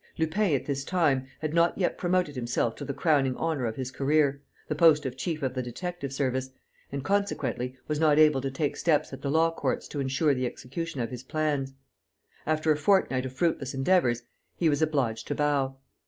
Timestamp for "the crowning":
2.83-3.37